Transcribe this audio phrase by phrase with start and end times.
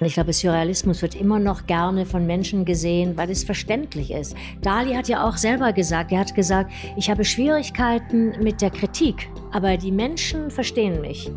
[0.00, 4.36] Ich glaube, Surrealismus wird immer noch gerne von Menschen gesehen, weil es verständlich ist.
[4.60, 9.30] Dali hat ja auch selber gesagt, er hat gesagt, ich habe Schwierigkeiten mit der Kritik,
[9.52, 11.30] aber die Menschen verstehen mich.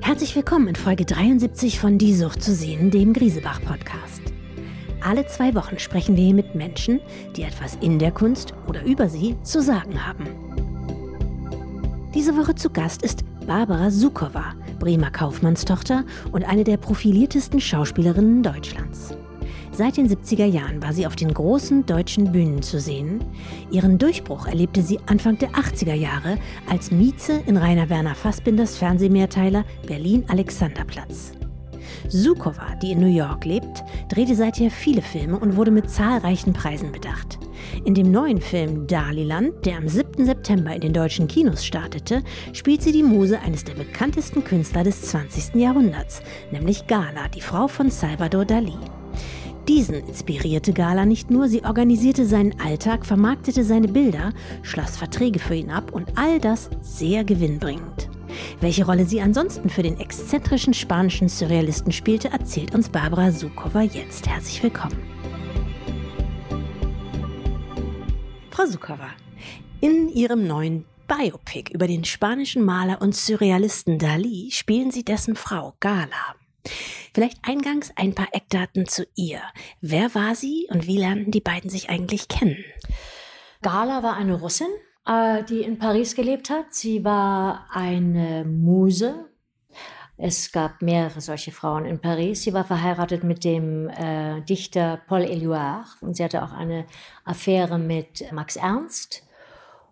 [0.00, 4.22] Herzlich willkommen in Folge 73 von Die Sucht zu sehen, dem Griesebach-Podcast.
[5.02, 7.00] Alle zwei Wochen sprechen wir hier mit Menschen,
[7.36, 10.24] die etwas in der Kunst oder über sie zu sagen haben.
[12.14, 19.16] Diese Woche zu Gast ist Barbara Sukowa, Bremer Kaufmannstochter und eine der profiliertesten Schauspielerinnen Deutschlands.
[19.72, 23.22] Seit den 70er Jahren war sie auf den großen deutschen Bühnen zu sehen.
[23.70, 26.38] Ihren Durchbruch erlebte sie Anfang der 80er Jahre
[26.70, 31.35] als Mieze in Rainer Werner Fassbinders Fernsehmehrteiler Berlin Alexanderplatz.
[32.08, 36.92] Sukowa, die in New York lebt, drehte seither viele Filme und wurde mit zahlreichen Preisen
[36.92, 37.38] bedacht.
[37.84, 40.24] In dem neuen Film Daliland, der am 7.
[40.24, 42.22] September in den deutschen Kinos startete,
[42.52, 45.54] spielt sie die Muse eines der bekanntesten Künstler des 20.
[45.54, 48.78] Jahrhunderts, nämlich Gala, die Frau von Salvador Dali.
[49.68, 55.56] Diesen inspirierte Gala nicht nur, sie organisierte seinen Alltag, vermarktete seine Bilder, schloss Verträge für
[55.56, 58.08] ihn ab und all das sehr gewinnbringend.
[58.60, 64.28] Welche Rolle sie ansonsten für den exzentrischen spanischen Surrealisten spielte, erzählt uns Barbara Sukowa jetzt.
[64.28, 64.96] Herzlich willkommen.
[68.50, 69.10] Frau Sukowa,
[69.80, 75.74] in Ihrem neuen Biopic über den spanischen Maler und Surrealisten Dali spielen Sie dessen Frau
[75.78, 76.34] Gala.
[77.14, 79.40] Vielleicht eingangs ein paar Eckdaten zu ihr.
[79.80, 82.64] Wer war sie und wie lernten die beiden sich eigentlich kennen?
[83.62, 84.68] Gala war eine Russin,
[85.06, 86.74] äh, die in Paris gelebt hat.
[86.74, 89.26] Sie war eine Muse.
[90.18, 92.42] Es gab mehrere solche Frauen in Paris.
[92.42, 96.86] Sie war verheiratet mit dem äh, Dichter Paul Éluard und sie hatte auch eine
[97.24, 99.25] Affäre mit Max Ernst.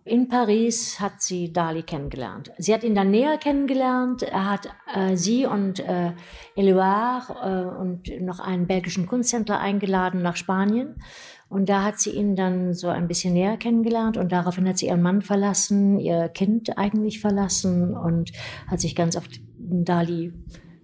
[0.07, 2.51] In Paris hat sie Dali kennengelernt.
[2.59, 4.21] Sie hat ihn dann näher kennengelernt.
[4.21, 6.11] Er hat äh, sie und äh,
[6.55, 11.01] Eluard äh, und noch einen belgischen Kunsthändler eingeladen nach Spanien.
[11.49, 14.87] Und da hat sie ihn dann so ein bisschen näher kennengelernt und daraufhin hat sie
[14.87, 18.31] ihren Mann verlassen, ihr Kind eigentlich verlassen und
[18.67, 19.23] hat sich ganz auf
[19.57, 20.33] Dali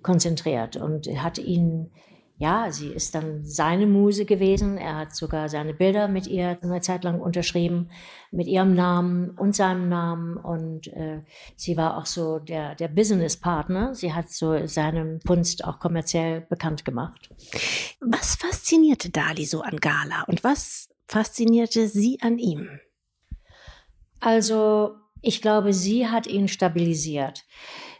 [0.02, 1.92] konzentriert und hat ihn
[2.42, 4.76] ja, sie ist dann seine Muse gewesen.
[4.76, 7.92] Er hat sogar seine Bilder mit ihr eine Zeit lang unterschrieben,
[8.32, 10.38] mit ihrem Namen und seinem Namen.
[10.38, 11.22] Und äh,
[11.56, 13.94] sie war auch so der, der Business-Partner.
[13.94, 17.30] Sie hat so seine Kunst auch kommerziell bekannt gemacht.
[18.00, 22.80] Was faszinierte Dali so an Gala und was faszinierte sie an ihm?
[24.20, 27.44] Also, ich glaube, sie hat ihn stabilisiert.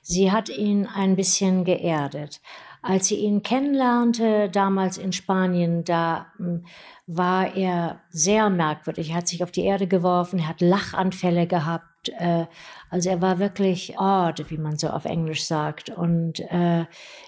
[0.02, 2.42] Sie hat ihn ein bisschen geerdet.
[2.84, 6.66] Als sie ihn kennenlernte, damals in Spanien, da hm,
[7.06, 9.12] war er sehr merkwürdig.
[9.12, 12.10] Er hat sich auf die Erde geworfen, er hat Lachanfälle gehabt.
[12.18, 12.48] Äh,
[12.90, 15.90] also er war wirklich odd, wie man so auf Englisch sagt.
[15.90, 16.86] Und äh,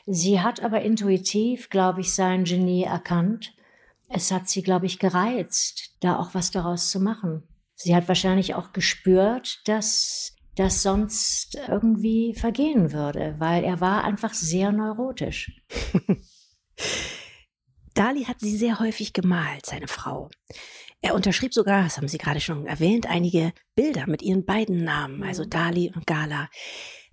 [0.07, 3.53] sie hat aber intuitiv, glaube ich, sein Genie erkannt.
[4.09, 7.43] Es hat sie, glaube ich, gereizt, da auch was daraus zu machen.
[7.75, 14.33] Sie hat wahrscheinlich auch gespürt, dass das sonst irgendwie vergehen würde, weil er war einfach
[14.33, 15.51] sehr neurotisch.
[17.93, 20.29] Dali hat sie sehr häufig gemalt, seine Frau.
[21.01, 25.21] Er unterschrieb sogar, das haben Sie gerade schon erwähnt, einige Bilder mit ihren beiden Namen,
[25.23, 25.49] also mhm.
[25.49, 26.49] Dali und Gala.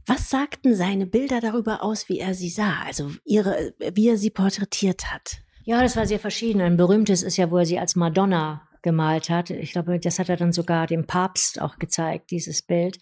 [0.06, 4.30] Was sagten seine Bilder darüber aus, wie er sie sah, also ihre, wie er sie
[4.30, 5.42] porträtiert hat?
[5.64, 6.60] Ja, das war sehr verschieden.
[6.62, 9.50] Ein berühmtes ist ja, wo er sie als Madonna gemalt hat.
[9.50, 12.98] Ich glaube, das hat er dann sogar dem Papst auch gezeigt, dieses Bild.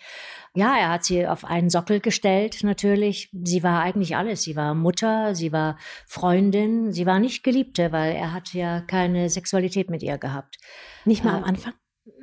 [0.55, 3.31] Ja, er hat sie auf einen Sockel gestellt, natürlich.
[3.33, 4.43] Sie war eigentlich alles.
[4.43, 9.31] Sie war Mutter, sie war Freundin, sie war nicht Geliebte, weil er hat ja keine
[9.31, 10.59] Sexualität mit ihr gehabt.
[11.05, 11.75] Nicht mal am äh, Anfang?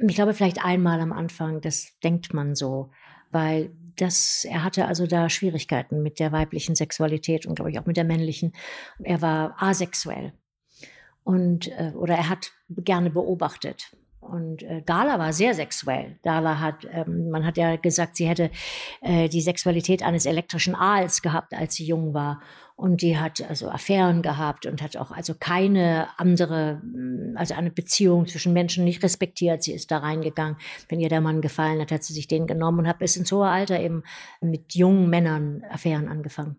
[0.08, 2.92] Ich glaube, vielleicht einmal am Anfang, das denkt man so,
[3.32, 7.86] weil das, er hatte also da Schwierigkeiten mit der weiblichen Sexualität und glaube ich auch
[7.86, 8.54] mit der männlichen.
[9.04, 10.34] Er war asexuell
[11.26, 13.92] und äh, oder er hat gerne beobachtet.
[14.22, 16.18] Und äh, Dala war sehr sexuell.
[16.24, 18.50] Dala hat, ähm, man hat ja gesagt, sie hätte
[19.02, 22.42] äh, die Sexualität eines elektrischen Aals gehabt, als sie jung war.
[22.76, 27.72] Und die hat also Affären gehabt und hat auch also keine andere, mm, also eine
[27.72, 29.64] Beziehung zwischen Menschen nicht respektiert.
[29.64, 30.58] Sie ist da reingegangen.
[30.90, 33.32] Wenn ihr der Mann gefallen hat, hat sie sich den genommen und hat bis ins
[33.32, 34.04] hohe Alter eben
[34.42, 36.58] mit jungen Männern Affären angefangen.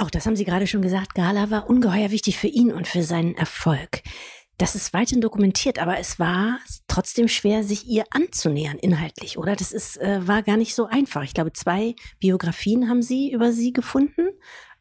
[0.00, 3.02] Auch das haben Sie gerade schon gesagt, Gala war ungeheuer wichtig für ihn und für
[3.02, 4.02] seinen Erfolg.
[4.56, 6.58] Das ist weiterhin dokumentiert, aber es war
[6.88, 9.56] trotzdem schwer, sich ihr anzunähern inhaltlich, oder?
[9.56, 11.22] Das ist, äh, war gar nicht so einfach.
[11.22, 14.30] Ich glaube, zwei Biografien haben Sie über sie gefunden.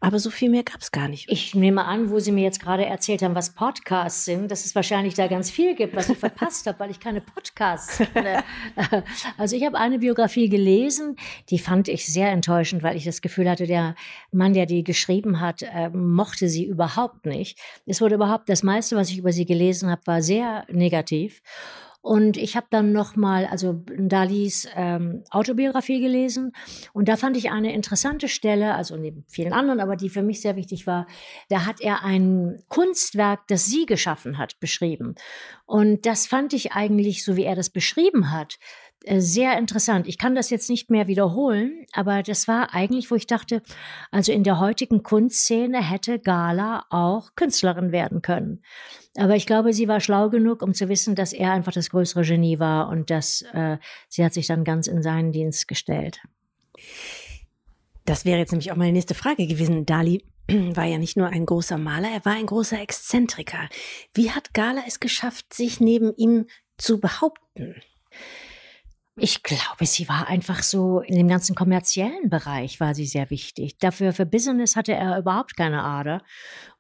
[0.02, 1.30] Aber so viel mehr gab es gar nicht.
[1.30, 4.74] Ich nehme an, wo Sie mir jetzt gerade erzählt haben, was Podcasts sind, dass es
[4.74, 8.44] wahrscheinlich da ganz viel gibt, was ich verpasst habe, weil ich keine Podcasts kenne.
[9.38, 11.16] Also ich habe eine Biografie gelesen,
[11.50, 13.96] die fand ich sehr enttäuschend, weil ich das Gefühl hatte, der
[14.32, 17.60] Mann, der die geschrieben hat, äh, mochte sie überhaupt nicht.
[17.86, 21.42] Es wurde überhaupt, das meiste, was ich über sie gelesen habe, war sehr negativ.
[22.02, 26.54] Und ich habe dann nochmal, also Dalis ähm, Autobiografie gelesen
[26.94, 30.40] und da fand ich eine interessante Stelle, also neben vielen anderen, aber die für mich
[30.42, 31.08] sehr wichtig war,
[31.50, 35.16] da hat er ein Kunstwerk, das sie geschaffen hat, beschrieben.
[35.66, 38.60] Und das fand ich eigentlich, so wie er das beschrieben hat,
[39.06, 40.08] sehr interessant.
[40.08, 43.62] Ich kann das jetzt nicht mehr wiederholen, aber das war eigentlich, wo ich dachte,
[44.12, 48.62] also in der heutigen Kunstszene hätte Gala auch Künstlerin werden können.
[49.18, 52.24] Aber ich glaube, sie war schlau genug, um zu wissen, dass er einfach das größere
[52.24, 53.78] Genie war und dass äh,
[54.10, 56.22] sie hat sich dann ganz in seinen Dienst gestellt.
[58.06, 59.86] Das wäre jetzt nämlich auch meine nächste Frage gewesen.
[59.86, 63.70] Dali war ja nicht nur ein großer Maler, er war ein großer Exzentriker.
[64.14, 66.48] Wie hat Gala es geschafft, sich neben ihm
[66.78, 67.82] zu behaupten?
[69.22, 73.78] Ich glaube, sie war einfach so in dem ganzen kommerziellen Bereich war sie sehr wichtig.
[73.78, 76.22] Dafür für Business hatte er überhaupt keine Ader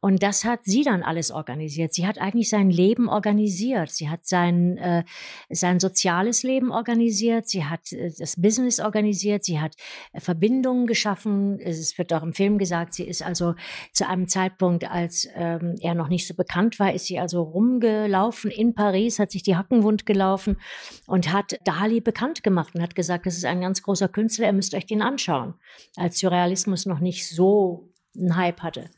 [0.01, 1.93] und das hat sie dann alles organisiert.
[1.93, 3.91] Sie hat eigentlich sein Leben organisiert.
[3.91, 5.03] Sie hat sein, äh,
[5.49, 7.49] sein soziales Leben organisiert.
[7.49, 9.43] Sie hat äh, das Business organisiert.
[9.43, 9.75] Sie hat
[10.13, 11.59] äh, Verbindungen geschaffen.
[11.59, 13.55] Es wird auch im Film gesagt, sie ist also
[13.91, 18.51] zu einem Zeitpunkt, als ähm, er noch nicht so bekannt war, ist sie also rumgelaufen
[18.51, 20.61] in Paris, hat sich die Hacken wund gelaufen
[21.07, 24.53] und hat Dali bekannt gemacht und hat gesagt, das ist ein ganz großer Künstler, ihr
[24.53, 25.55] müsst euch den anschauen,
[25.97, 28.89] als Surrealismus noch nicht so einen Hype hatte.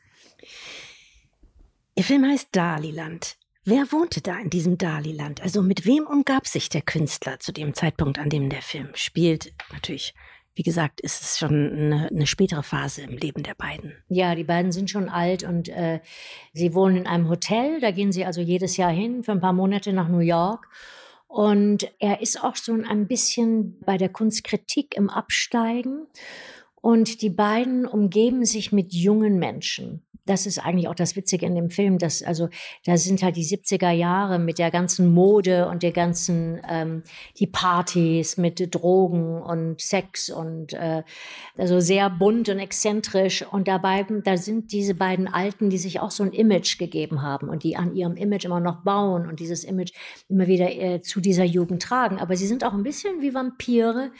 [1.95, 3.35] Ihr Film heißt Daliland.
[3.65, 5.41] Wer wohnte da in diesem Daliland?
[5.41, 9.53] Also mit wem umgab sich der Künstler zu dem Zeitpunkt, an dem der Film spielt?
[9.73, 10.15] Natürlich,
[10.55, 13.93] wie gesagt, ist es schon eine, eine spätere Phase im Leben der beiden.
[14.07, 15.99] Ja, die beiden sind schon alt und äh,
[16.53, 17.81] sie wohnen in einem Hotel.
[17.81, 20.69] Da gehen sie also jedes Jahr hin für ein paar Monate nach New York.
[21.27, 26.07] Und er ist auch so ein bisschen bei der Kunstkritik im Absteigen.
[26.75, 31.55] Und die beiden umgeben sich mit jungen Menschen das ist eigentlich auch das Witzige in
[31.55, 32.49] dem Film, dass also
[32.85, 37.03] da sind halt die 70er Jahre mit der ganzen Mode und der ganzen ähm,
[37.39, 41.03] die Partys mit Drogen und Sex und äh,
[41.57, 43.43] also sehr bunt und exzentrisch.
[43.51, 47.49] Und dabei da sind diese beiden Alten, die sich auch so ein Image gegeben haben
[47.49, 49.93] und die an ihrem Image immer noch bauen und dieses Image
[50.29, 54.11] immer wieder äh, zu dieser Jugend tragen, aber sie sind auch ein bisschen wie Vampire,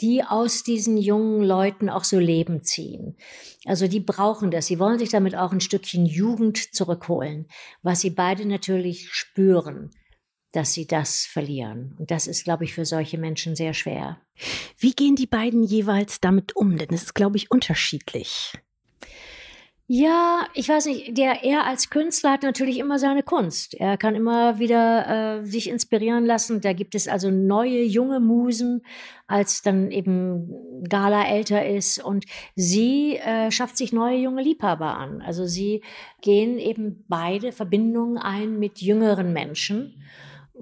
[0.00, 3.16] die aus diesen jungen Leuten auch so Leben ziehen.
[3.64, 4.66] Also die brauchen das.
[4.66, 7.48] Sie wollen sich damit auch ein Stückchen Jugend zurückholen,
[7.82, 9.90] was sie beide natürlich spüren,
[10.52, 11.96] dass sie das verlieren.
[11.98, 14.20] Und das ist, glaube ich, für solche Menschen sehr schwer.
[14.78, 16.76] Wie gehen die beiden jeweils damit um?
[16.76, 18.52] Denn es ist, glaube ich, unterschiedlich.
[19.90, 23.72] Ja, ich weiß nicht, der er als Künstler hat natürlich immer seine Kunst.
[23.72, 26.60] Er kann immer wieder äh, sich inspirieren lassen.
[26.60, 28.82] Da gibt es also neue junge Musen,
[29.26, 35.22] als dann eben Gala älter ist und sie äh, schafft sich neue junge Liebhaber an.
[35.22, 35.82] Also sie
[36.20, 39.94] gehen eben beide Verbindungen ein mit jüngeren Menschen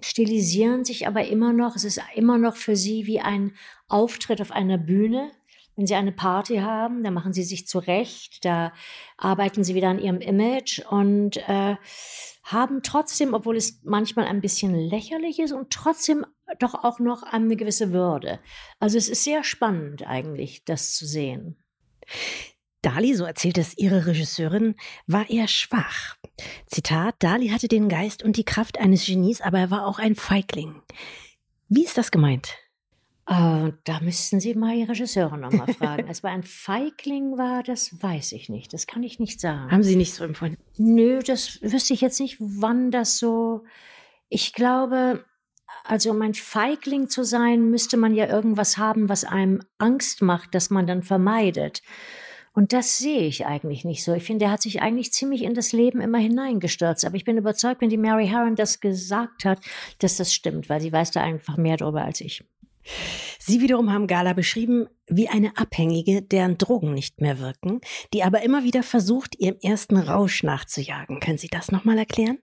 [0.03, 3.53] stilisieren sich aber immer noch, es ist immer noch für sie wie ein
[3.89, 5.31] Auftritt auf einer Bühne.
[5.77, 8.73] Wenn Sie eine Party haben, dann machen Sie sich zurecht, da
[9.19, 11.77] arbeiten Sie wieder an Ihrem Image und äh,
[12.43, 16.25] haben trotzdem, obwohl es manchmal ein bisschen lächerlich ist und trotzdem
[16.59, 18.41] doch auch noch eine gewisse Würde.
[18.79, 21.57] Also es ist sehr spannend eigentlich, das zu sehen.
[22.81, 26.17] Dali, so erzählt es ihre Regisseurin, war eher schwach.
[26.67, 30.15] Zitat, Dali hatte den Geist und die Kraft eines Genies, aber er war auch ein
[30.15, 30.83] Feigling.
[31.69, 32.55] Wie ist das gemeint?
[33.29, 36.07] Äh, da müssten Sie mal die Regisseurin nochmal fragen.
[36.11, 38.73] es war ein Feigling war, das weiß ich nicht.
[38.73, 39.71] Das kann ich nicht sagen.
[39.71, 40.59] Haben Sie nicht so empfunden?
[40.77, 43.65] Nö, das wüsste ich jetzt nicht, wann das so.
[44.29, 45.25] Ich glaube,
[45.83, 50.55] also um ein Feigling zu sein, müsste man ja irgendwas haben, was einem Angst macht,
[50.55, 51.83] dass man dann vermeidet.
[52.53, 54.15] Und das sehe ich eigentlich nicht so.
[54.15, 57.05] Ich finde, er hat sich eigentlich ziemlich in das Leben immer hineingestürzt.
[57.05, 59.61] Aber ich bin überzeugt, wenn die Mary Harron das gesagt hat,
[59.99, 62.45] dass das stimmt, weil sie weiß da einfach mehr darüber als ich.
[63.39, 67.81] Sie wiederum haben Gala beschrieben wie eine Abhängige, deren Drogen nicht mehr wirken,
[68.13, 71.21] die aber immer wieder versucht, ihrem ersten Rausch nachzujagen.
[71.21, 72.39] Können Sie das nochmal erklären?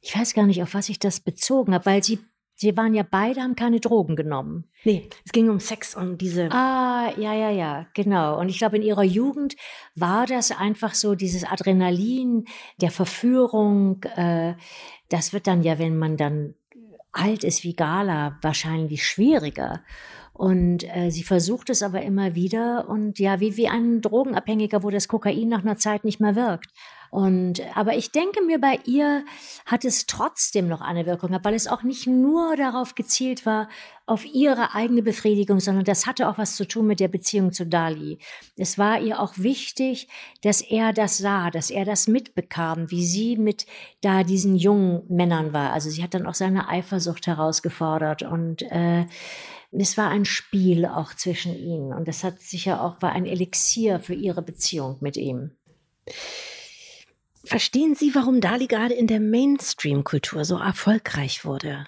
[0.00, 2.18] Ich weiß gar nicht, auf was ich das bezogen habe, weil sie
[2.54, 4.68] Sie waren ja beide, haben keine Drogen genommen.
[4.84, 6.48] Nee, es ging um Sex und diese.
[6.52, 8.38] Ah, ja, ja, ja, genau.
[8.38, 9.56] Und ich glaube, in ihrer Jugend
[9.96, 12.44] war das einfach so dieses Adrenalin
[12.80, 14.02] der Verführung.
[14.16, 14.54] Äh,
[15.08, 16.54] das wird dann ja, wenn man dann
[17.12, 19.80] alt ist wie Gala, wahrscheinlich schwieriger.
[20.32, 24.90] Und äh, sie versucht es aber immer wieder und ja, wie, wie ein Drogenabhängiger, wo
[24.90, 26.72] das Kokain nach einer Zeit nicht mehr wirkt.
[27.12, 29.26] Und, aber ich denke mir, bei ihr
[29.66, 33.68] hat es trotzdem noch eine Wirkung gehabt, weil es auch nicht nur darauf gezielt war,
[34.06, 37.66] auf ihre eigene Befriedigung, sondern das hatte auch was zu tun mit der Beziehung zu
[37.66, 38.18] Dali.
[38.56, 40.08] Es war ihr auch wichtig,
[40.40, 43.66] dass er das sah, dass er das mitbekam, wie sie mit
[44.00, 45.74] da diesen jungen Männern war.
[45.74, 49.04] Also sie hat dann auch seine Eifersucht herausgefordert und äh,
[49.70, 54.00] es war ein Spiel auch zwischen ihnen und das hat sicher auch war ein Elixier
[54.00, 55.50] für ihre Beziehung mit ihm.
[57.44, 61.86] Verstehen Sie, warum Dali gerade in der Mainstream-Kultur so erfolgreich wurde?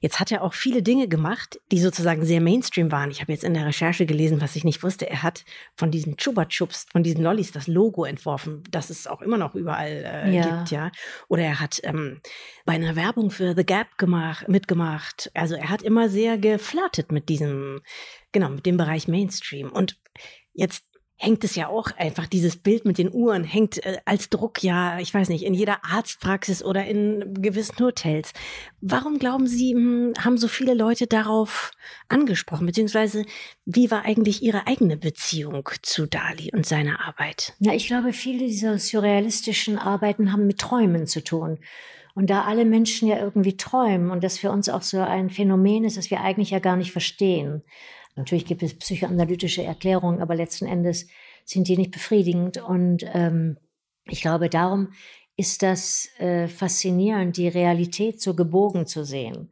[0.00, 3.10] Jetzt hat er auch viele Dinge gemacht, die sozusagen sehr Mainstream waren.
[3.10, 5.08] Ich habe jetzt in der Recherche gelesen, was ich nicht wusste.
[5.08, 5.44] Er hat
[5.76, 9.54] von diesen Chuba Chups, von diesen Lollis das Logo entworfen, das es auch immer noch
[9.54, 10.42] überall äh, ja.
[10.42, 10.90] gibt, ja.
[11.28, 12.20] Oder er hat ähm,
[12.64, 15.30] bei einer Werbung für The Gap gemacht, mitgemacht.
[15.34, 17.80] Also er hat immer sehr geflirtet mit diesem,
[18.32, 19.70] genau, mit dem Bereich Mainstream.
[19.70, 19.98] Und
[20.52, 20.84] jetzt
[21.16, 24.98] hängt es ja auch einfach, dieses Bild mit den Uhren hängt äh, als Druck ja,
[24.98, 28.32] ich weiß nicht, in jeder Arztpraxis oder in gewissen Hotels.
[28.80, 31.70] Warum glauben Sie, mh, hm, haben so viele Leute darauf
[32.08, 32.66] angesprochen?
[32.66, 33.24] Beziehungsweise,
[33.64, 37.54] wie war eigentlich Ihre eigene Beziehung zu Dali und seiner Arbeit?
[37.60, 41.58] Ja, ich glaube, viele dieser surrealistischen Arbeiten haben mit Träumen zu tun.
[42.16, 45.84] Und da alle Menschen ja irgendwie träumen und das für uns auch so ein Phänomen
[45.84, 47.64] ist, das wir eigentlich ja gar nicht verstehen.
[48.16, 51.08] Natürlich gibt es psychoanalytische Erklärungen, aber letzten Endes
[51.44, 52.62] sind die nicht befriedigend.
[52.62, 53.58] Und ähm,
[54.04, 54.92] ich glaube, darum
[55.36, 59.50] ist das äh, faszinierend, die Realität so gebogen zu sehen.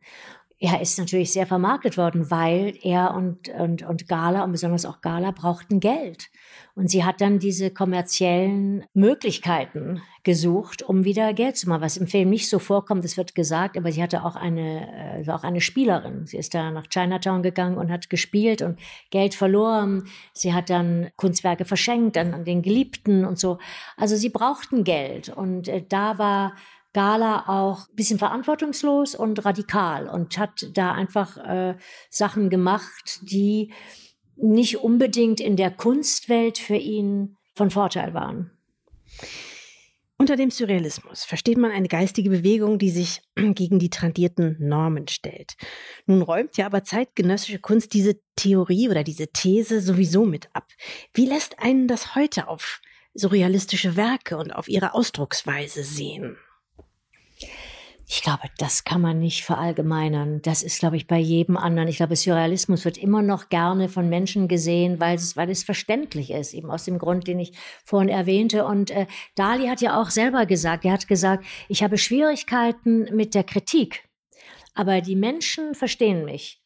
[0.64, 5.00] Er ist natürlich sehr vermarktet worden, weil er und, und, und Gala und besonders auch
[5.00, 6.28] Gala brauchten Geld.
[6.76, 12.07] Und sie hat dann diese kommerziellen Möglichkeiten gesucht, um wieder Geld zu machen, was im
[12.07, 15.61] Film nicht so vorkommt, das wird gesagt, aber sie hatte auch eine, äh, auch eine
[15.61, 16.26] Spielerin.
[16.28, 18.78] Sie ist da nach Chinatown gegangen und hat gespielt und
[19.11, 20.04] Geld verloren.
[20.33, 23.59] Sie hat dann Kunstwerke verschenkt an, an den Geliebten und so.
[23.97, 26.54] Also sie brauchten Geld und äh, da war
[26.92, 31.76] Gala auch ein bisschen verantwortungslos und radikal und hat da einfach äh,
[32.11, 33.72] Sachen gemacht, die
[34.37, 38.50] nicht unbedingt in der Kunstwelt für ihn von Vorteil waren.
[40.22, 45.54] Unter dem Surrealismus versteht man eine geistige Bewegung, die sich gegen die tradierten Normen stellt.
[46.06, 50.68] Nun räumt ja aber zeitgenössische Kunst diese Theorie oder diese These sowieso mit ab.
[51.12, 52.80] Wie lässt einen das heute auf
[53.14, 56.37] surrealistische Werke und auf ihre Ausdrucksweise sehen?
[58.14, 60.42] Ich glaube, das kann man nicht verallgemeinern.
[60.42, 61.88] Das ist, glaube ich, bei jedem anderen.
[61.88, 66.31] Ich glaube, Surrealismus wird immer noch gerne von Menschen gesehen, weil es, weil es verständlich
[66.31, 68.66] ist, eben aus dem Grund, den ich vorhin erwähnte.
[68.66, 73.35] Und äh, Dali hat ja auch selber gesagt, er hat gesagt, ich habe Schwierigkeiten mit
[73.35, 74.07] der Kritik,
[74.75, 76.62] aber die Menschen verstehen mich.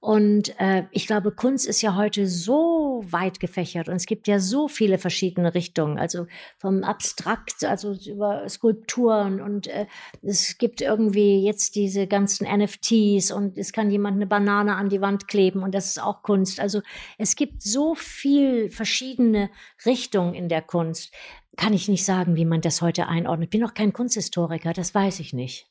[0.00, 4.38] Und äh, ich glaube, Kunst ist ja heute so weit gefächert und es gibt ja
[4.38, 6.26] so viele verschiedene Richtungen, also
[6.56, 9.86] vom Abstrakt, also über Skulpturen und äh,
[10.22, 15.00] es gibt irgendwie jetzt diese ganzen NFTs und es kann jemand eine Banane an die
[15.00, 16.60] Wand kleben und das ist auch Kunst.
[16.60, 16.80] Also
[17.18, 19.50] es gibt so viel verschiedene
[19.84, 21.12] Richtungen in der Kunst.
[21.56, 23.50] Kann ich nicht sagen, wie man das heute einordnet.
[23.50, 25.68] Bin auch kein Kunsthistoriker, das weiß ich nicht.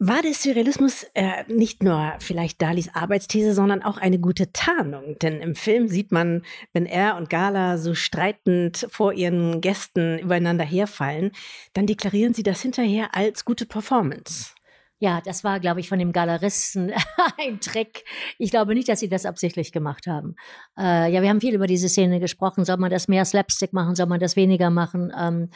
[0.00, 5.18] War der Surrealismus äh, nicht nur vielleicht Dalis Arbeitsthese, sondern auch eine gute Tarnung?
[5.20, 10.64] Denn im Film sieht man, wenn er und Gala so streitend vor ihren Gästen übereinander
[10.64, 11.32] herfallen,
[11.72, 14.54] dann deklarieren sie das hinterher als gute Performance.
[15.00, 16.92] Ja, das war, glaube ich, von dem Galeristen
[17.38, 18.04] ein Trick.
[18.36, 20.34] Ich glaube nicht, dass sie das absichtlich gemacht haben.
[20.76, 22.64] Äh, ja, wir haben viel über diese Szene gesprochen.
[22.64, 23.94] Soll man das mehr Slapstick machen?
[23.94, 25.12] Soll man das weniger machen?
[25.16, 25.50] Ähm,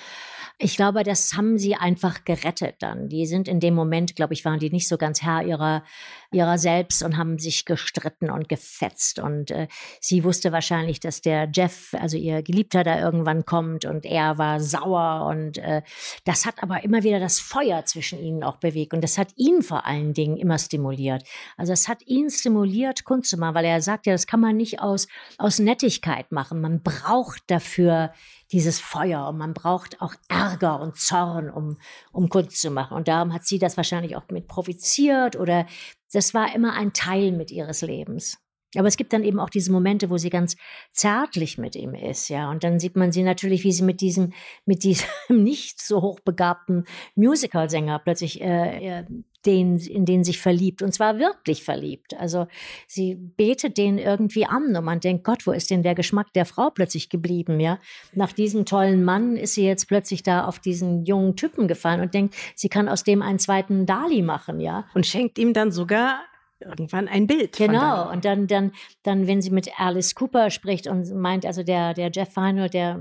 [0.58, 3.08] ich glaube, das haben sie einfach gerettet dann.
[3.08, 5.82] Die sind in dem Moment, glaube ich, waren die nicht so ganz Herr ihrer,
[6.30, 9.18] ihrer selbst und haben sich gestritten und gefetzt.
[9.18, 9.66] Und äh,
[10.00, 14.60] sie wusste wahrscheinlich, dass der Jeff, also ihr Geliebter, da irgendwann kommt und er war
[14.60, 15.26] sauer.
[15.28, 15.82] Und äh,
[16.24, 18.94] das hat aber immer wieder das Feuer zwischen ihnen auch bewegt.
[18.94, 21.24] Und das hat ihn vor allen Dingen immer stimuliert.
[21.56, 24.56] Also es hat ihn stimuliert, Kunst zu machen, weil er sagt ja, das kann man
[24.56, 25.08] nicht aus,
[25.38, 26.60] aus Nettigkeit machen.
[26.60, 28.12] Man braucht dafür
[28.52, 31.78] dieses Feuer und man braucht auch Ärger und Zorn, um,
[32.12, 32.96] um Kunst zu machen.
[32.96, 35.66] Und darum hat sie das wahrscheinlich auch mit provoziert oder
[36.12, 38.38] das war immer ein Teil mit ihres Lebens.
[38.76, 40.56] Aber es gibt dann eben auch diese Momente, wo sie ganz
[40.90, 42.50] zärtlich mit ihm ist, ja.
[42.50, 44.32] Und dann sieht man sie natürlich, wie sie mit diesem,
[44.64, 49.04] mit diesem nicht so hochbegabten Musicalsänger plötzlich äh,
[49.46, 52.14] den, in den sich verliebt und zwar wirklich verliebt.
[52.18, 52.46] Also
[52.86, 56.46] sie betet den irgendwie an und man denkt, Gott, wo ist denn der Geschmack der
[56.46, 57.78] Frau plötzlich geblieben, ja?
[58.14, 62.14] Nach diesem tollen Mann ist sie jetzt plötzlich da auf diesen jungen Typen gefallen und
[62.14, 64.86] denkt, sie kann aus dem einen zweiten Dali machen, ja?
[64.94, 66.20] Und schenkt ihm dann sogar
[66.62, 67.56] irgendwann ein Bild.
[67.56, 68.10] Genau.
[68.10, 72.10] Und dann, dann, dann, wenn sie mit Alice Cooper spricht und meint, also der, der
[72.12, 73.00] Jeff Final, der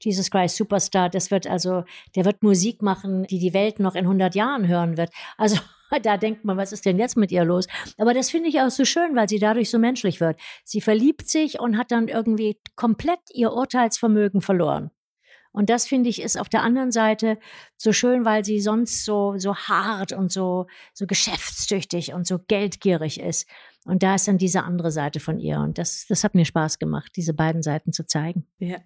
[0.00, 1.84] Jesus Christ Superstar, das wird also,
[2.16, 5.10] der wird Musik machen, die die Welt noch in 100 Jahren hören wird.
[5.36, 5.58] Also,
[6.02, 7.66] da denkt man, was ist denn jetzt mit ihr los?
[7.98, 10.38] Aber das finde ich auch so schön, weil sie dadurch so menschlich wird.
[10.64, 14.90] Sie verliebt sich und hat dann irgendwie komplett ihr Urteilsvermögen verloren.
[15.52, 17.38] Und das finde ich ist auf der anderen Seite
[17.76, 23.20] so schön, weil sie sonst so, so hart und so, so geschäftstüchtig und so geldgierig
[23.20, 23.48] ist.
[23.84, 25.58] Und da ist dann diese andere Seite von ihr.
[25.58, 28.46] Und das, das hat mir Spaß gemacht, diese beiden Seiten zu zeigen.
[28.58, 28.78] Ja.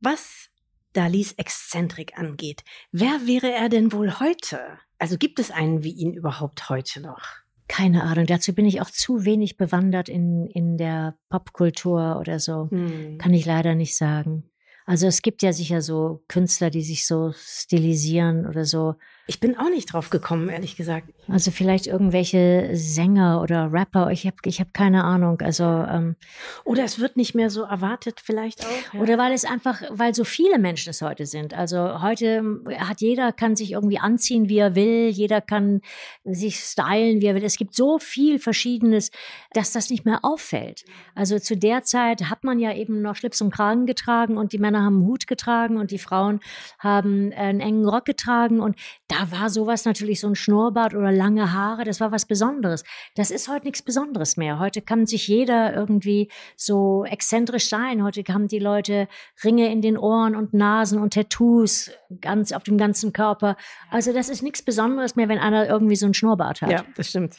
[0.00, 0.48] Was
[0.92, 4.58] Dalis Exzentrik angeht, wer wäre er denn wohl heute?
[4.98, 7.22] Also gibt es einen wie ihn überhaupt heute noch?
[7.68, 8.26] Keine Ahnung.
[8.26, 12.68] Dazu bin ich auch zu wenig bewandert in, in der Popkultur oder so.
[12.70, 13.18] Hm.
[13.18, 14.49] Kann ich leider nicht sagen.
[14.90, 18.96] Also es gibt ja sicher so Künstler, die sich so stilisieren oder so.
[19.30, 21.06] Ich bin auch nicht drauf gekommen, ehrlich gesagt.
[21.28, 24.10] Also vielleicht irgendwelche Sänger oder Rapper.
[24.10, 25.40] Ich habe ich hab keine Ahnung.
[25.40, 26.16] Also ähm,
[26.64, 28.94] oder es wird nicht mehr so erwartet, vielleicht auch.
[28.94, 29.00] Ja.
[29.00, 31.54] Oder weil es einfach, weil so viele Menschen es heute sind.
[31.54, 35.10] Also heute hat jeder kann sich irgendwie anziehen, wie er will.
[35.10, 35.80] Jeder kann
[36.24, 37.44] sich stylen, wie er will.
[37.44, 39.12] Es gibt so viel Verschiedenes,
[39.52, 40.84] dass das nicht mehr auffällt.
[41.14, 44.58] Also zu der Zeit hat man ja eben noch Schlips und Kragen getragen und die
[44.58, 46.40] Männer haben einen Hut getragen und die Frauen
[46.80, 48.74] haben einen engen Rock getragen und
[49.06, 52.84] da war sowas natürlich so ein Schnurrbart oder lange Haare, das war was Besonderes.
[53.14, 54.58] Das ist heute nichts Besonderes mehr.
[54.58, 58.02] Heute kann sich jeder irgendwie so exzentrisch sein.
[58.02, 59.08] Heute haben die Leute
[59.44, 63.56] Ringe in den Ohren und Nasen und Tattoos ganz auf dem ganzen Körper.
[63.90, 66.70] Also das ist nichts Besonderes mehr, wenn einer irgendwie so ein Schnurrbart hat.
[66.70, 67.36] Ja, das stimmt.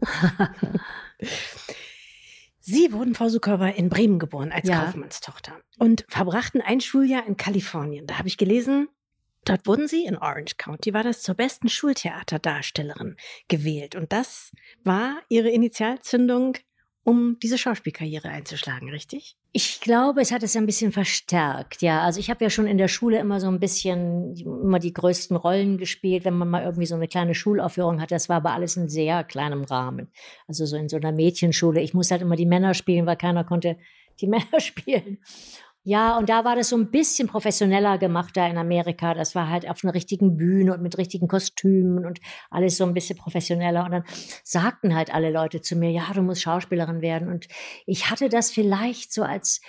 [2.62, 4.84] Sie wurden, Frau Sukowa, in Bremen geboren als ja.
[4.84, 8.06] Kaufmannstochter und verbrachten ein Schuljahr in Kalifornien.
[8.06, 8.88] Da habe ich gelesen,
[9.50, 13.16] Dort wurden sie in Orange County, war das zur besten Schultheaterdarstellerin
[13.48, 13.96] gewählt.
[13.96, 14.52] Und das
[14.84, 16.56] war ihre Initialzündung,
[17.02, 19.36] um diese Schauspielkarriere einzuschlagen, richtig?
[19.50, 22.02] Ich glaube, es hat es ein bisschen verstärkt, ja.
[22.02, 25.36] Also ich habe ja schon in der Schule immer so ein bisschen immer die größten
[25.36, 28.12] Rollen gespielt, wenn man mal irgendwie so eine kleine Schulaufführung hat.
[28.12, 30.12] Das war aber alles in sehr kleinem Rahmen.
[30.46, 31.80] Also so in so einer Mädchenschule.
[31.80, 33.78] Ich musste halt immer die Männer spielen, weil keiner konnte
[34.20, 35.18] die Männer spielen.
[35.82, 39.14] Ja, und da war das so ein bisschen professioneller gemacht da in Amerika.
[39.14, 42.92] Das war halt auf einer richtigen Bühne und mit richtigen Kostümen und alles so ein
[42.92, 43.84] bisschen professioneller.
[43.86, 44.04] Und dann
[44.44, 47.28] sagten halt alle Leute zu mir, ja, du musst Schauspielerin werden.
[47.28, 47.48] Und
[47.86, 49.62] ich hatte das vielleicht so als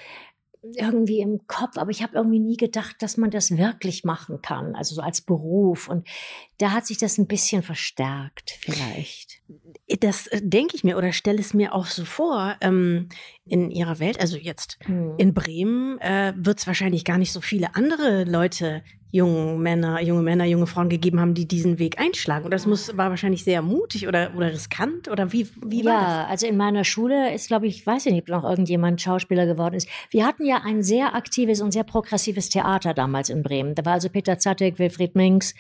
[0.64, 4.76] irgendwie im Kopf, aber ich habe irgendwie nie gedacht, dass man das wirklich machen kann,
[4.76, 5.88] also so als Beruf.
[5.88, 6.08] Und
[6.60, 9.42] da hat sich das ein bisschen verstärkt, vielleicht.
[10.00, 12.56] Das äh, denke ich mir oder stelle es mir auch so vor.
[12.62, 13.10] Ähm,
[13.46, 15.16] in Ihrer Welt, also jetzt hm.
[15.18, 20.22] in Bremen, äh, wird es wahrscheinlich gar nicht so viele andere Leute junge Männer, junge
[20.22, 22.46] Männer, junge Frauen gegeben haben, die diesen Weg einschlagen.
[22.46, 26.22] Und das muss, war wahrscheinlich sehr mutig oder, oder riskant oder wie, wie war ja,
[26.22, 26.32] das?
[26.32, 29.76] also in meiner Schule ist, glaube ich, weiß ich nicht, ob noch irgendjemand Schauspieler geworden
[29.76, 29.90] ist.
[30.10, 33.76] Wir hatten ja ein sehr aktives und sehr progressives Theater damals in Bremen.
[33.76, 35.54] Da war also Peter Zattek, Wilfried Minks,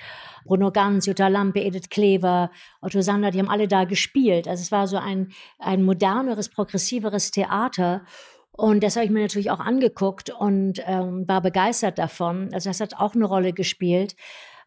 [0.45, 4.47] Bruno Ganz, Jutta Lampe, Edith Klever, Otto Sander, die haben alle da gespielt.
[4.47, 8.03] Also es war so ein, ein moderneres, progressiveres Theater.
[8.51, 12.49] Und das habe ich mir natürlich auch angeguckt und ähm, war begeistert davon.
[12.53, 14.15] Also das hat auch eine Rolle gespielt.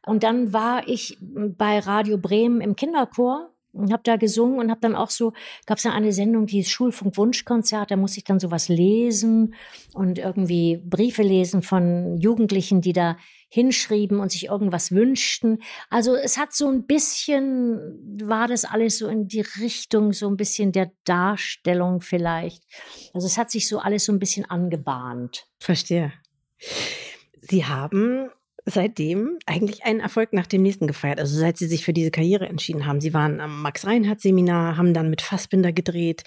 [0.07, 4.81] Und dann war ich bei Radio Bremen im Kinderchor und habe da gesungen und habe
[4.81, 5.33] dann auch so,
[5.66, 9.55] gab es dann eine Sendung, die hieß Schulfunk Wunschkonzert, da musste ich dann sowas lesen
[9.94, 13.16] und irgendwie Briefe lesen von Jugendlichen, die da
[13.55, 15.62] hinschrieben und sich irgendwas wünschten.
[15.88, 20.37] Also es hat so ein bisschen, war das alles so in die Richtung, so ein
[20.37, 22.64] bisschen der Darstellung vielleicht.
[23.12, 25.47] Also es hat sich so alles so ein bisschen angebahnt.
[25.61, 26.12] Verstehe.
[27.43, 28.29] Sie haben
[28.66, 31.20] seitdem eigentlich einen Erfolg nach dem nächsten gefeiert.
[31.20, 33.00] Also seit sie sich für diese Karriere entschieden haben.
[33.00, 36.24] Sie waren am Max-Reinhardt-Seminar, haben dann mit Fassbinder gedreht,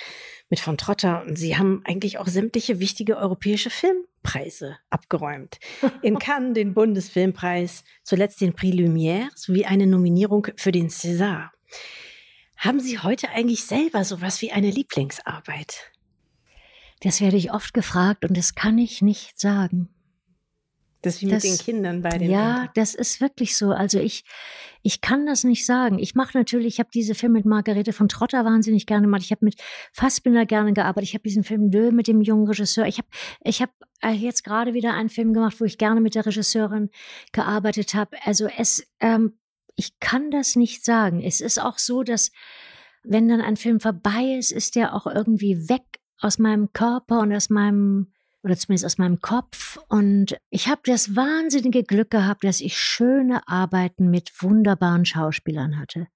[0.49, 5.57] mit von Trotter und sie haben eigentlich auch sämtliche wichtige europäische Filmpreise abgeräumt.
[6.01, 11.49] In Cannes den Bundesfilmpreis, zuletzt den Prix Lumière sowie eine Nominierung für den César.
[12.57, 15.91] Haben Sie heute eigentlich selber sowas wie eine Lieblingsarbeit?
[17.01, 19.89] Das werde ich oft gefragt und das kann ich nicht sagen.
[21.01, 22.69] Das ist wie das, mit den Kindern bei den Ja, Eltern.
[22.75, 23.69] das ist wirklich so.
[23.71, 24.25] Also ich,
[24.81, 25.99] ich kann das nicht sagen.
[25.99, 29.21] Ich mache natürlich, ich habe diese Filme mit Margarete von Trotter wahnsinnig gerne gemacht.
[29.23, 29.55] Ich habe mit
[29.93, 31.09] Fassbinder gerne gearbeitet.
[31.09, 32.85] Ich habe diesen Film Dö mit dem jungen Regisseur.
[32.87, 33.07] Ich habe
[33.43, 33.69] ich hab
[34.01, 36.89] äh, jetzt gerade wieder einen Film gemacht, wo ich gerne mit der Regisseurin
[37.31, 38.17] gearbeitet habe.
[38.23, 39.37] Also es, ähm,
[39.75, 41.21] ich kann das nicht sagen.
[41.21, 42.31] Es ist auch so, dass
[43.03, 45.83] wenn dann ein Film vorbei ist, ist der auch irgendwie weg
[46.19, 48.11] aus meinem Körper und aus meinem
[48.47, 49.77] oder zumindest aus meinem Kopf.
[49.89, 56.07] Und ich habe das wahnsinnige Glück gehabt, dass ich schöne Arbeiten mit wunderbaren Schauspielern hatte.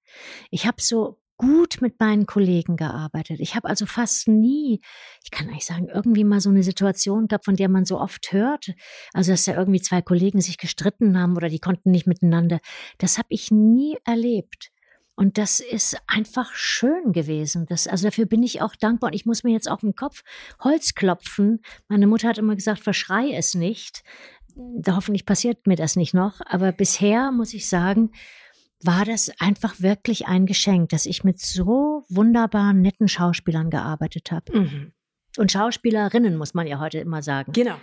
[0.50, 3.40] Ich habe so gut mit meinen Kollegen gearbeitet.
[3.40, 4.80] Ich habe also fast nie,
[5.24, 8.32] ich kann eigentlich sagen, irgendwie mal so eine Situation gehabt, von der man so oft
[8.32, 8.72] hört.
[9.12, 12.60] Also, dass da irgendwie zwei Kollegen sich gestritten haben oder die konnten nicht miteinander.
[12.98, 14.70] Das habe ich nie erlebt.
[15.14, 17.66] Und das ist einfach schön gewesen.
[17.68, 19.08] Das, also dafür bin ich auch dankbar.
[19.08, 20.22] Und ich muss mir jetzt auf den Kopf
[20.60, 21.60] Holz klopfen.
[21.88, 24.02] Meine Mutter hat immer gesagt, verschrei es nicht.
[24.54, 26.40] Da hoffentlich passiert mir das nicht noch.
[26.46, 28.10] Aber bisher muss ich sagen,
[28.82, 34.58] war das einfach wirklich ein Geschenk, dass ich mit so wunderbaren, netten Schauspielern gearbeitet habe.
[34.58, 34.92] Mhm.
[35.36, 37.52] Und Schauspielerinnen, muss man ja heute immer sagen.
[37.52, 37.76] Genau.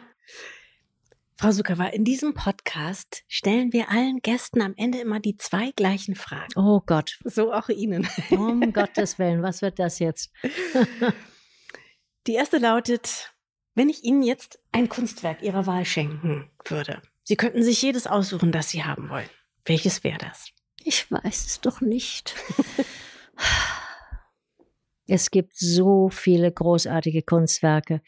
[1.39, 6.15] Frau Sukawa, in diesem Podcast stellen wir allen Gästen am Ende immer die zwei gleichen
[6.15, 6.51] Fragen.
[6.57, 7.17] Oh Gott.
[7.23, 8.09] So auch Ihnen.
[8.29, 10.33] Um Gottes Willen, was wird das jetzt?
[12.27, 13.33] die erste lautet,
[13.73, 18.51] wenn ich Ihnen jetzt ein Kunstwerk Ihrer Wahl schenken würde, Sie könnten sich jedes aussuchen,
[18.51, 19.29] das Sie haben wollen.
[19.63, 20.49] Welches wäre das?
[20.83, 22.35] Ich weiß es doch nicht.
[25.09, 28.01] Es gibt so viele großartige Kunstwerke.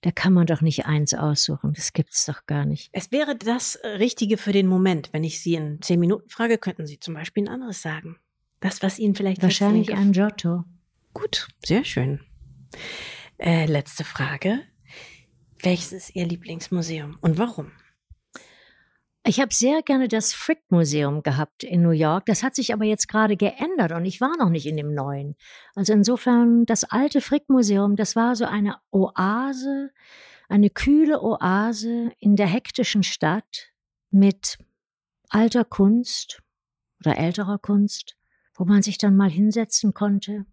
[0.00, 1.72] Da kann man doch nicht eins aussuchen.
[1.74, 2.88] Das gibt es doch gar nicht.
[2.92, 5.10] Es wäre das Richtige für den Moment.
[5.12, 8.16] Wenn ich Sie in zehn Minuten frage, könnten Sie zum Beispiel ein anderes sagen.
[8.60, 9.42] Das, was Ihnen vielleicht.
[9.42, 10.64] Wahrscheinlich ein Giotto.
[11.12, 12.20] Gut, sehr schön.
[13.38, 14.60] Äh, letzte Frage.
[15.62, 17.72] Welches ist Ihr Lieblingsmuseum und warum?
[19.28, 22.26] Ich habe sehr gerne das Frick Museum gehabt in New York.
[22.26, 25.34] Das hat sich aber jetzt gerade geändert und ich war noch nicht in dem neuen.
[25.74, 29.90] Also insofern, das alte Frick Museum, das war so eine Oase,
[30.48, 33.72] eine kühle Oase in der hektischen Stadt
[34.12, 34.58] mit
[35.28, 36.40] alter Kunst
[37.04, 38.16] oder älterer Kunst,
[38.54, 40.46] wo man sich dann mal hinsetzen konnte.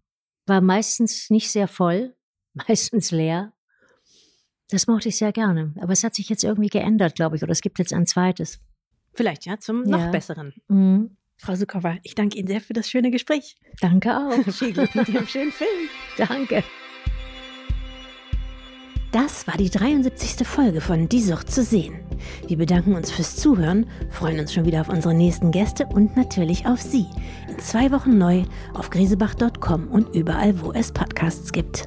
[0.46, 2.16] War meistens nicht sehr voll,
[2.54, 3.53] meistens leer.
[4.70, 5.74] Das mochte ich sehr gerne.
[5.80, 7.42] Aber es hat sich jetzt irgendwie geändert, glaube ich.
[7.42, 8.60] Oder es gibt jetzt ein zweites.
[9.12, 9.96] Vielleicht ja, zum ja.
[9.96, 10.54] noch besseren.
[10.68, 11.16] Mhm.
[11.36, 13.56] Frau Sukowa, ich danke Ihnen sehr für das schöne Gespräch.
[13.80, 14.52] Danke auch.
[14.52, 15.88] Viel Glück mit Ihrem schönen Film.
[16.16, 16.62] Danke.
[19.14, 20.44] Das war die 73.
[20.44, 22.00] Folge von Die Sucht zu sehen.
[22.48, 26.66] Wir bedanken uns fürs Zuhören, freuen uns schon wieder auf unsere nächsten Gäste und natürlich
[26.66, 27.06] auf Sie.
[27.48, 31.86] In zwei Wochen neu auf grisebach.com und überall, wo es Podcasts gibt.